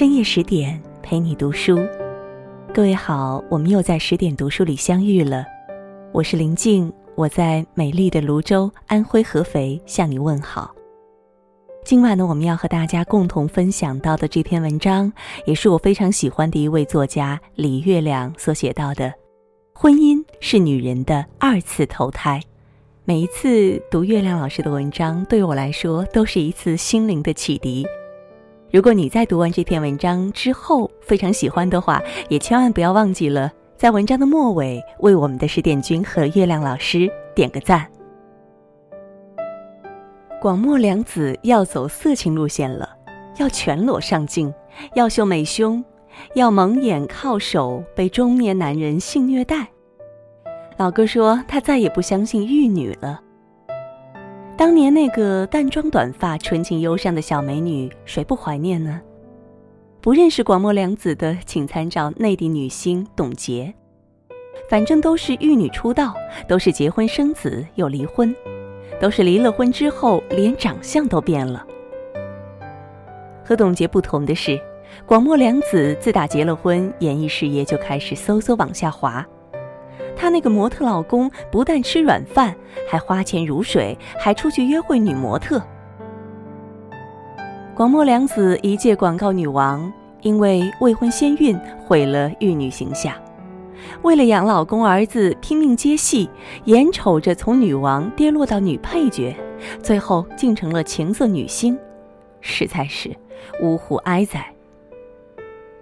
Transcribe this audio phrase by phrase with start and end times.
[0.00, 1.78] 深夜十点陪你读书，
[2.72, 5.44] 各位好，我们又在十点读书里相遇了。
[6.10, 10.74] 我是林静，我在美丽的泸州，安徽合肥向你问好。
[11.84, 15.12] 今晚呢，我们要和大家共同分享到的这篇文章，
[15.44, 19.12] 也是我非常喜欢的一位作家李月亮所写到的：
[19.74, 22.40] 婚姻是女人的二次投胎。
[23.04, 27.86] 每一次读月亮老师的文章，对我来说都是一次心灵的启迪。
[28.72, 37.84] 如果你在读完这篇文章之后非常喜欢的话，也千万不要忘记了在文章的末尾为我们的十点君和月亮老师点个赞。
[40.40, 42.88] 广末凉子要走色情路线了，
[43.38, 44.54] 要全裸上镜，
[44.94, 45.84] 要秀美胸，
[46.34, 49.66] 要蒙眼靠手，被中年男人性虐待。
[50.76, 53.20] 老哥说他再也不相信玉女了。
[54.60, 59.00] 当年那个淡妆短发、纯情忧伤的小美女，谁不怀念呢？
[60.02, 63.72] 不认识广末凉子的，请参照内地女星董洁。
[64.68, 66.12] 反正都是玉女出道，
[66.46, 68.36] 都是结婚生子又离婚，
[69.00, 71.66] 都是离了婚之后连长相都变了。
[73.42, 74.60] 和董洁不同的是，
[75.06, 79.26] 广末凉子自打结了婚，演艺事业就开始嗖嗖往下滑。
[80.20, 82.54] 她那个模特老公不但吃软饭，
[82.86, 85.62] 还花钱如水，还出去约会女模特。
[87.74, 89.90] 广末凉子一届广告女王，
[90.20, 93.14] 因为未婚先孕毁了玉女形象，
[94.02, 96.28] 为了养老公儿子拼命接戏，
[96.66, 99.34] 眼瞅着从女王跌落到女配角，
[99.82, 101.78] 最后竟成了情色女星，
[102.42, 103.10] 实在是
[103.62, 104.52] 呜呼哀哉。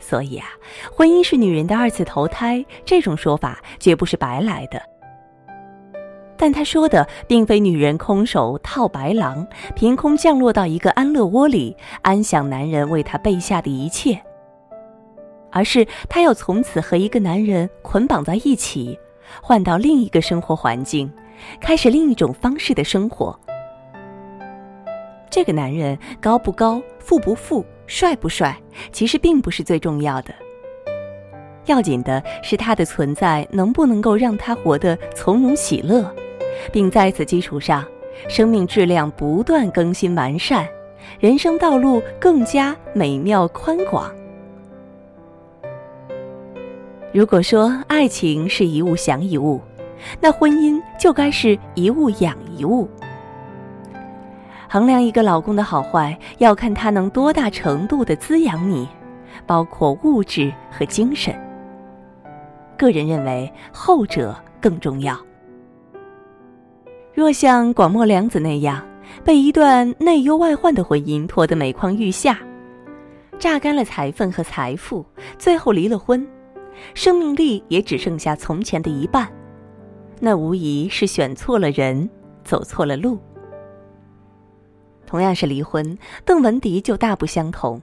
[0.00, 0.48] 所以啊，
[0.90, 4.82] 婚姻是女人的二次投胎，这种说法绝不是白来的。
[6.36, 14.18] 但他说的并非女人空手套白狼，凭空降落到一个安乐窝里，安享男人为她备下的一切，
[15.52, 18.98] 而是她要从此和一个男人捆绑在一起，
[19.42, 21.12] 换到另一个生活环境，
[21.60, 23.38] 开始另一种方式的生活。
[25.28, 27.62] 这个男人高不高，富不富？
[27.90, 28.56] 帅不帅，
[28.92, 30.32] 其实并不是最重要的。
[31.66, 36.08] 要紧的是他的存在能不能够让他活得从容喜乐，
[36.72, 37.84] 并在此基础上，
[38.28, 40.64] 生命质量不断更新完善，
[41.18, 44.08] 人生道路更加美妙宽广。
[47.12, 49.60] 如果说爱情是一物降一物，
[50.20, 52.88] 那婚姻就该是一物养一物。
[54.72, 58.88] 衡量一个老公的好坏，要看他能多大程度的滋养你，
[59.44, 61.34] 包括物质和精神。
[62.78, 65.18] 个人认为后者更重要。
[67.12, 68.80] 若像广末凉子那样，
[69.24, 72.38] 被一段内忧外患的婚姻拖得每况愈下，
[73.40, 75.04] 榨干了财分和财富，
[75.36, 76.24] 最后离了婚，
[76.94, 79.26] 生命力也只剩下从前的一半，
[80.20, 82.08] 那无疑是选错了人，
[82.44, 83.18] 走错了路。
[85.10, 87.82] 同样是离婚，邓文迪就大不相同。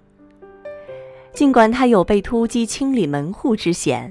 [1.33, 4.09] 尽管他有被突击清理门户之嫌，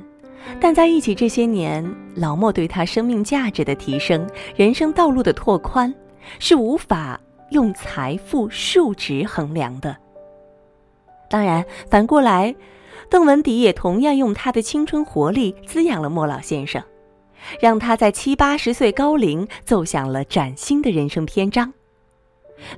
[0.61, 1.83] 但在一起这些年，
[2.15, 5.93] 老莫对他生命价值的提升、人生道路的拓宽，
[6.39, 7.19] 是无法
[7.53, 9.97] 用财富数值衡量的。
[11.31, 12.55] 当然，反过来，
[13.09, 16.83] 邓文迪也同样用他的青春活力滋养了莫老先生，
[17.61, 21.73] 让他在七八十岁高龄奏响了崭新的人生篇章。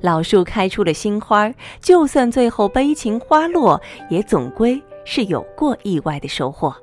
[0.00, 6.74] 老树开出了新花，就算最后悲情花落，也总归是有过意外的收获。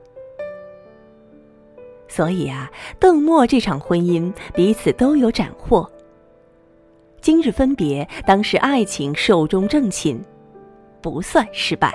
[2.07, 5.89] 所以啊，邓墨这场婚姻彼此都有斩获。
[7.19, 10.19] 今日分别，当是爱情寿终正寝，
[11.01, 11.93] 不算失败。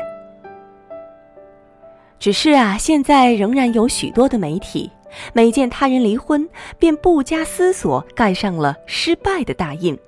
[2.18, 4.90] 只是啊，现在仍然有许多的媒体，
[5.32, 6.46] 每见他人离婚，
[6.78, 9.98] 便不加思索盖上了失败的大印。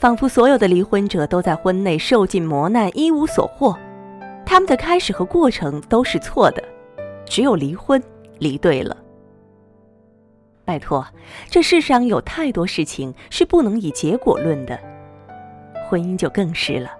[0.00, 3.78] 仿佛所有的离婚者都在婚内受尽磨难，一无所获。
[4.46, 6.64] 他们的开始和过程都是错的，
[7.26, 8.02] 只有离婚
[8.38, 8.96] 离对了。
[10.64, 11.06] 拜托，
[11.50, 14.78] 这世上有太多事情是不能以结果论的，
[15.86, 16.90] 婚姻就更是了。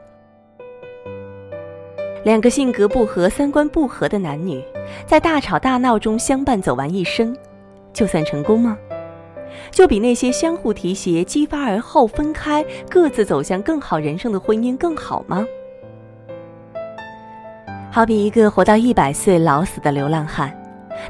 [2.22, 4.62] 两个性格不合、三观不合的男女，
[5.06, 7.34] 在大吵大闹中相伴走完一生，
[7.94, 8.76] 就算成功吗？
[9.70, 15.44] 就比那些相互提携、激发而后分开、各自走向更好人生的婚姻更好吗？
[17.92, 20.56] 好比一个活到一百岁老死的流浪汉，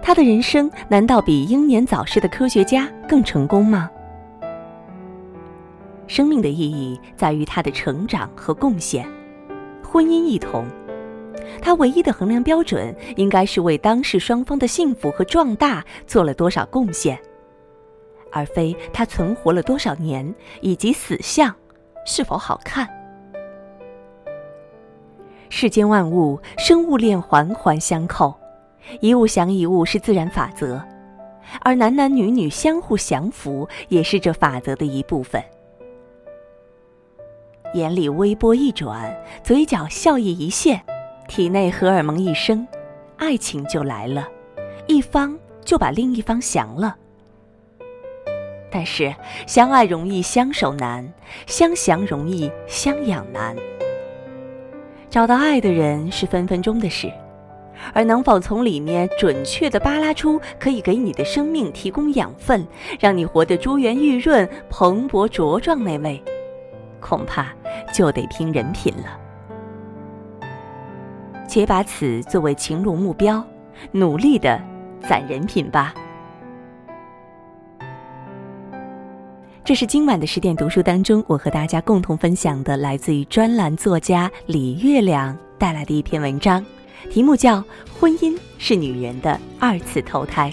[0.03, 3.91] 他的人生难道比英年早逝的科学家更成功吗？
[6.07, 9.07] 生命的意义在于他的成长和贡献，
[9.83, 10.65] 婚姻一同，
[11.61, 17.17] 他唯一的衡量标准应该是为当事双方的幸福和壮大做了多少贡献，
[18.33, 21.55] 而非他存活了多少年以及死相
[22.07, 22.89] 是否好看。
[25.49, 28.35] 世间万物，生物链环环相扣，
[29.01, 30.81] 一物降一物是自然法则，
[31.63, 35.43] 而男男女女相互降服也是这法则的一部分。
[37.75, 40.81] 眼里微波一转，嘴角笑意一现。
[41.29, 42.67] 体内荷尔蒙一升，
[43.17, 44.27] 爱情就来了，
[44.89, 46.97] 一方就把另一方降了。
[48.71, 49.15] 但是
[49.47, 51.13] 相爱容易相守难，
[51.47, 53.57] 相降容易相养难。
[55.09, 57.13] 找到爱的人是分分钟的事，
[57.93, 62.65] 而能否从里面准确的扒拉出可以给你的生命提供养分，
[63.01, 66.23] 让你活得珠圆玉润、蓬勃茁壮那位，
[67.01, 67.49] 恐怕
[67.93, 69.19] 就得拼人品了。
[71.49, 73.45] 且把此作为情路目标，
[73.91, 74.61] 努力的
[75.01, 75.93] 攒人品吧。
[79.63, 86.65] 这是今晚的十点读书当中，我和大家共同分享的，来自于专栏作家李月亮带来的一篇文章，
[87.11, 87.59] 题目叫
[87.99, 90.51] 《婚姻是女人的二次投胎》。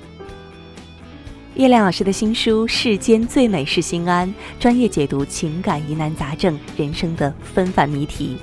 [1.56, 4.28] 月亮老师的新书《世间最美是心安》，
[4.60, 8.38] 专业解读情感疑难杂症、人生的纷繁谜题。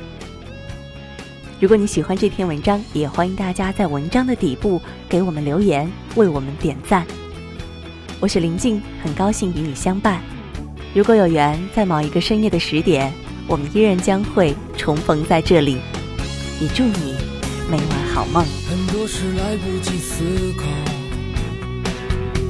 [1.60, 7.06] 如果你喜欢这篇文章，也欢迎大家在文章的底部给我们留言，为我们点赞。
[8.18, 10.20] 我是林静，很高兴与你相伴。
[10.94, 13.12] 如果有缘，在某一个深夜的十点，
[13.48, 15.78] 我们依然将会重逢在这里。
[16.60, 17.16] 也祝你
[17.68, 18.44] 每晚好梦。
[18.70, 20.22] 很多事来不及思
[20.56, 20.62] 考，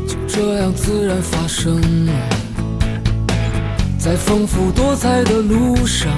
[0.07, 2.13] 就这样自然发生了，
[3.99, 6.13] 在丰富多彩的路上。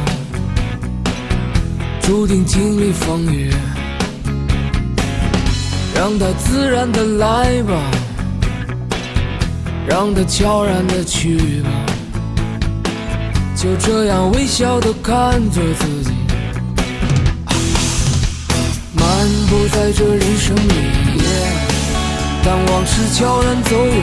[2.00, 3.52] 注定经历风雨，
[5.94, 7.80] 让它自然的来吧，
[9.88, 11.70] 让它悄然的去吧，
[13.56, 16.10] 就这样微笑的看着自己，
[18.92, 19.06] 漫
[19.48, 20.74] 步在这人生里，
[22.44, 24.02] 当往事悄然走远，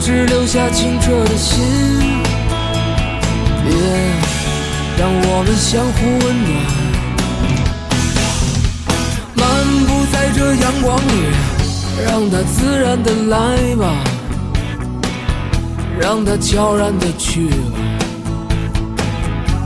[0.00, 1.60] 只留下清澈的心。
[4.98, 6.50] 让我们相互温暖，
[9.34, 9.42] 漫
[9.84, 11.10] 步在这阳光里，
[12.06, 13.82] 让它自然的来吧，
[15.98, 17.56] 让它悄然的去吧，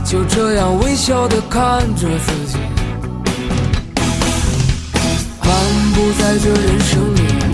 [0.07, 2.57] 就这样微笑的看着自己，
[5.43, 5.51] 漫
[5.93, 7.46] 步在这人生里。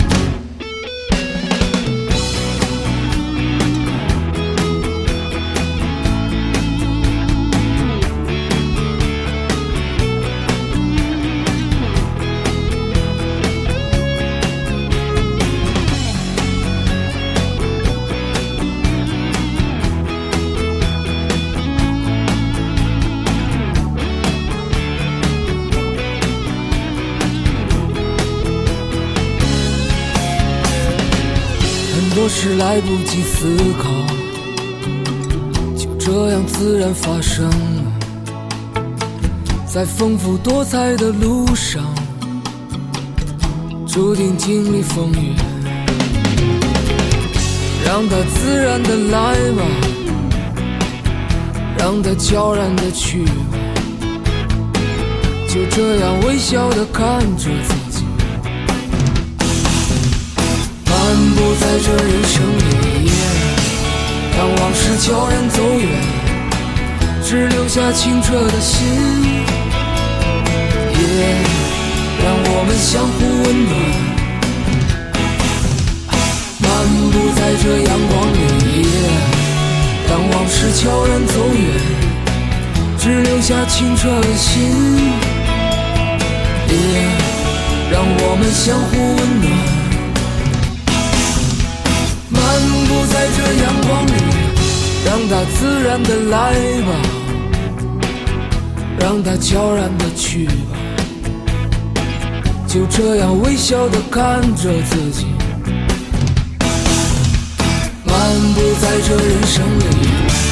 [32.26, 33.90] 我是来不及思考，
[35.76, 37.52] 就这样自然发生。
[39.66, 41.84] 在丰富多彩的路上，
[43.86, 45.36] 注定经历风雨。
[47.86, 49.66] 让它自然的来吧，
[51.78, 53.34] 让它悄然的去吧，
[55.50, 58.03] 就这样微笑的看着自己。
[61.60, 63.12] 在这人生里，
[64.36, 65.88] 当往事悄然走远，
[67.24, 68.88] 只留下清澈的心。
[71.00, 71.02] 夜，
[72.24, 73.72] 让我们相互温暖。
[76.60, 76.68] 漫
[77.12, 78.36] 步在这阳光里，
[80.10, 81.62] 当往事悄然走远，
[82.98, 84.52] 只留下清澈的心。
[86.70, 86.76] 夜，
[87.92, 89.83] 让我们相互温暖。
[95.06, 96.92] 让它自然的来吧，
[99.00, 100.78] 让它悄然的去吧，
[102.68, 105.28] 就这样微笑的看着自己，
[108.06, 108.16] 漫
[108.54, 110.43] 步在这人生里。